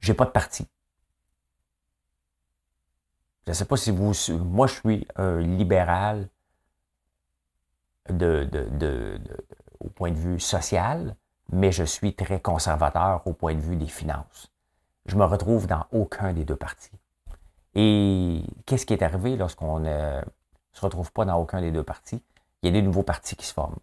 [0.00, 0.66] j'ai pas de parti.
[3.44, 4.12] Je ne sais pas si vous...
[4.44, 6.28] Moi, je suis un libéral
[8.08, 11.16] au point de vue social,
[11.52, 14.52] mais je suis très conservateur au point de vue des finances.
[15.06, 16.90] Je me retrouve dans aucun des deux partis.
[17.74, 20.20] Et qu'est-ce qui est arrivé lorsqu'on ne
[20.72, 22.22] se retrouve pas dans aucun des deux partis?
[22.62, 23.76] Il y a des nouveaux partis qui se forment.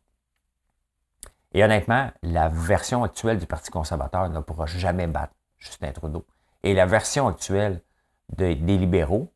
[1.53, 6.25] Et honnêtement, la version actuelle du Parti conservateur ne pourra jamais battre, Justin Trudeau.
[6.63, 7.81] Et la version actuelle
[8.29, 9.31] des libéraux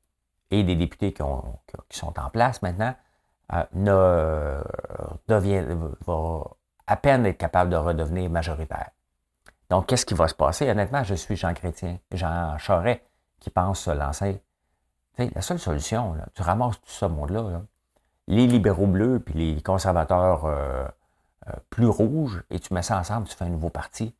[0.49, 1.21] et des députés qui,
[1.91, 2.95] sont en place maintenant
[3.53, 4.63] euh, ne,
[5.27, 5.63] devient,
[6.05, 6.43] va
[6.87, 8.89] à peine être capable de redevenir majoritaire.
[9.69, 10.69] Donc, qu'est-ce qui va se passer?
[10.69, 13.01] Honnêtement, je suis Jean Chrétien, Jean Charest,
[13.39, 14.41] qui pense se lancer.
[15.17, 17.61] la seule solution, tu ramasses tout ce monde-là,
[18.27, 20.85] les libéraux bleus puis les conservateurs euh,
[21.47, 24.15] euh, plus rouges, et tu mets ça ensemble, tu fais un nouveau parti.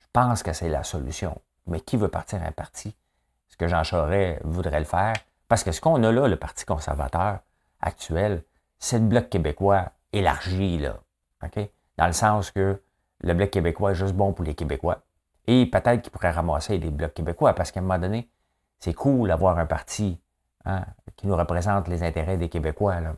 [0.00, 1.40] Je pense que c'est la solution.
[1.66, 2.88] Mais qui veut partir un parti?
[2.88, 5.14] Est-ce que Jean Charest voudrait le faire?
[5.48, 7.40] Parce que ce qu'on a là, le Parti conservateur
[7.80, 8.44] actuel,
[8.78, 10.98] c'est le Bloc québécois élargi, là.
[11.42, 11.68] OK?
[11.98, 12.80] Dans le sens que
[13.20, 15.02] le Bloc québécois est juste bon pour les Québécois.
[15.48, 18.30] Et peut-être qu'il pourrait ramasser des Blocs québécois, parce qu'à un moment donné,
[18.78, 20.20] c'est cool d'avoir un parti
[20.64, 20.84] hein,
[21.16, 23.00] qui nous représente les intérêts des Québécois.
[23.00, 23.14] Là.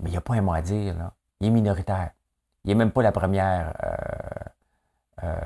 [0.00, 0.96] Mais il n'y a pas un mot à dire.
[0.96, 1.14] Là.
[1.40, 2.12] Il est minoritaire.
[2.64, 5.36] Il n'est même pas la première euh, euh,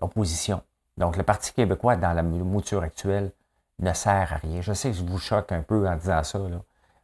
[0.00, 0.62] opposition.
[0.96, 3.32] Donc, le Parti québécois, dans la mouture actuelle,
[3.78, 4.62] ne sert à rien.
[4.62, 6.40] Je sais que je vous choque un peu en disant ça.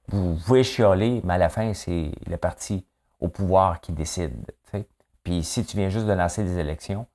[0.09, 2.87] Vous pouvez chialer, mais à la fin, c'est le parti
[3.25, 4.33] au pouvoir qui décide.
[5.25, 7.07] Puis si tu viens juste de lancer des élections,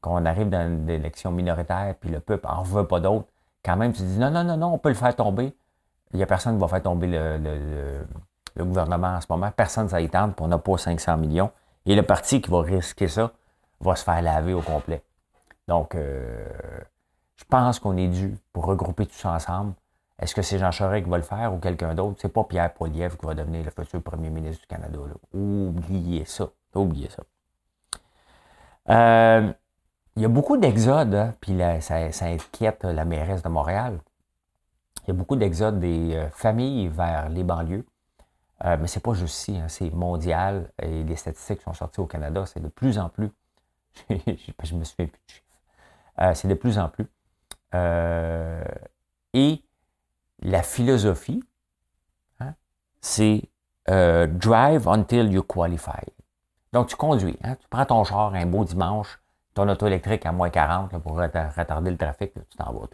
[0.00, 3.28] qu'on arrive dans une élection minoritaire, puis le peuple en veut pas d'autres,
[3.64, 5.54] quand même, tu dis non, non, non, non, on peut le faire tomber.
[6.12, 8.06] Il n'y a personne qui va faire tomber le,
[8.58, 9.50] gouvernement en ce moment.
[9.54, 11.50] Personne ne s'y tente, puis on n'a pas 500 millions.
[11.84, 13.30] Et le parti qui va risquer ça
[13.80, 15.02] va se faire laver au complet.
[15.68, 16.48] Donc, euh,
[17.36, 19.74] je pense qu'on est dû pour regrouper tout ça ensemble.
[20.18, 22.18] Est-ce que c'est Jean Charest qui va le faire ou quelqu'un d'autre?
[22.20, 24.98] C'est pas Pierre Poilievre qui va devenir le futur premier ministre du Canada.
[25.32, 26.48] Oubliez ça.
[26.74, 27.22] Oubliez ça.
[28.90, 29.52] Euh,
[30.16, 34.00] il y a beaucoup d'exodes, hein, puis ça, inquiète la mairesse de Montréal.
[35.04, 37.86] Il y a beaucoup d'exodes des euh, familles vers les banlieues.
[38.64, 40.72] Euh, mais c'est pas juste ici, hein, c'est mondial.
[40.82, 43.30] Et les statistiques sont sorties au Canada, c'est de plus en plus.
[44.10, 46.34] je me souviens plus de chiffres.
[46.34, 47.06] c'est de plus en plus.
[49.34, 49.62] et
[50.40, 51.42] la philosophie,
[52.40, 52.54] hein,
[53.00, 53.42] c'est
[53.86, 56.04] drive until you qualify.
[56.72, 57.38] Donc, tu conduis.
[57.42, 59.18] Hein, tu prends ton char un beau dimanche,
[59.54, 62.86] ton auto électrique à moins 40 pour retarder le trafic, tu t'en vas.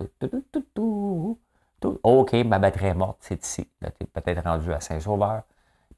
[2.02, 3.68] OK, ma batterie est morte, c'est ici.
[3.80, 5.42] tu es peut-être rendu à Saint-Sauveur,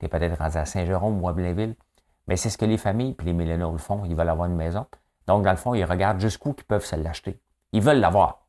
[0.00, 1.76] tu es peut-être rendu à Saint-Jérôme ou à Blainville.
[2.26, 4.04] Mais c'est ce que les familles et les millénaires le font.
[4.04, 4.86] Ils veulent avoir une maison.
[5.28, 7.38] Donc, dans le fond, ils regardent jusqu'où ils peuvent se l'acheter.
[7.72, 8.45] Ils veulent l'avoir.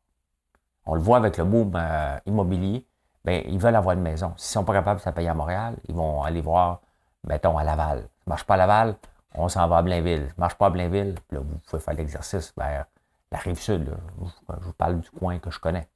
[0.87, 2.85] On le voit avec le boom euh, immobilier.
[3.25, 4.33] Bien, ils veulent avoir une maison.
[4.37, 6.79] S'ils ne sont pas capables de se payer à Montréal, ils vont aller voir,
[7.27, 7.99] mettons, à Laval.
[7.99, 8.95] Ça ne marche pas à Laval,
[9.35, 10.33] on s'en va à Blainville.
[10.37, 12.85] marche pas à Blainville, là, vous pouvez faire l'exercice vers
[13.31, 13.93] la rive sud.
[14.21, 15.89] Je vous parle du coin que je connais.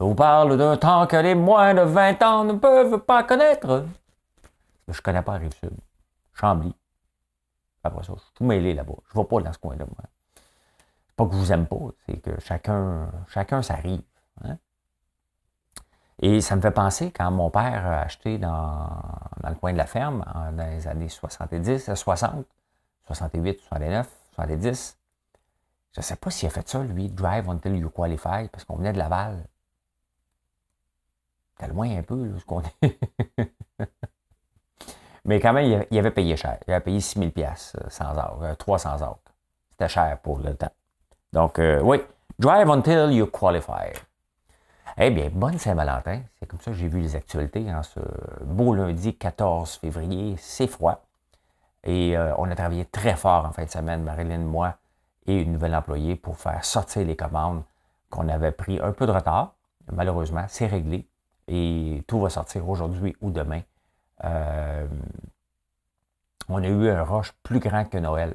[0.00, 3.84] Je vous parle d'un temps que les moins de 20 ans ne peuvent pas connaître.
[4.88, 5.76] Je connais pas la rive sud.
[6.32, 6.74] Chambly.
[7.84, 8.94] Après ça, je suis tout mêlé là-bas.
[9.12, 10.04] Je ne vais pas dans ce coin-là, moi.
[11.16, 14.02] Pas que je vous aime pas, c'est que chacun, chacun s'arrive.
[14.44, 14.58] Hein?
[16.20, 18.88] Et ça me fait penser quand mon père a acheté dans,
[19.44, 22.44] le coin de la ferme, dans les années 70, 60,
[23.06, 24.98] 68, 69, 70.
[25.92, 28.76] Je ne sais pas s'il a fait ça, lui, Drive Until You Qualify, parce qu'on
[28.76, 29.44] venait de Laval.
[31.56, 33.00] C'était loin un peu, ce qu'on est.
[35.24, 36.58] Mais quand même, il avait payé cher.
[36.66, 37.32] Il avait payé 6 000
[37.88, 39.18] sans heures, 300 heures.
[39.70, 40.72] C'était cher pour le temps.
[41.32, 42.00] Donc, euh, oui,
[42.38, 43.92] Drive Until You Qualify.
[45.00, 46.22] Eh bien, bonne Saint-Valentin.
[46.38, 48.00] C'est comme ça que j'ai vu les actualités en ce
[48.42, 50.34] beau lundi 14 février.
[50.38, 51.06] C'est froid.
[51.84, 54.74] Et euh, on a travaillé très fort en fin de semaine, Marilyn, moi
[55.28, 57.62] et une nouvelle employée, pour faire sortir les commandes
[58.10, 59.54] qu'on avait pris un peu de retard.
[59.92, 61.06] Malheureusement, c'est réglé
[61.46, 63.60] et tout va sortir aujourd'hui ou demain.
[64.24, 64.88] Euh,
[66.48, 68.34] on a eu un rush plus grand que Noël.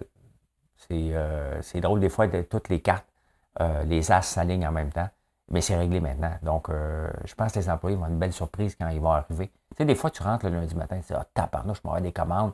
[0.78, 3.08] C'est euh, drôle des fois de toutes les cartes,
[3.84, 5.10] les as s'alignent en même temps,
[5.50, 6.34] mais c'est réglé maintenant.
[6.42, 9.48] Donc, je pense que les employés vont avoir une belle surprise quand ils vont arriver.
[9.72, 12.02] Tu sais, des fois, tu rentres le lundi matin, tu dis, ah, tabarnouche, je m'aurai
[12.02, 12.54] des commandes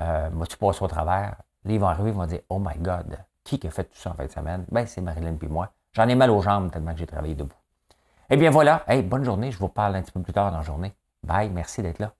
[0.00, 1.36] euh, moi, tu passes au travers.
[1.64, 4.10] Là, ils vont arriver, ils vont dire Oh my God, qui a fait tout ça
[4.10, 4.64] en fin de semaine?
[4.70, 5.72] Ben, c'est Marilyn puis moi.
[5.92, 7.56] J'en ai mal aux jambes tellement que j'ai travaillé debout.
[8.30, 9.50] Eh bien voilà, hey, bonne journée.
[9.50, 10.94] Je vous parle un petit peu plus tard dans la journée.
[11.22, 12.12] Bye, merci d'être là.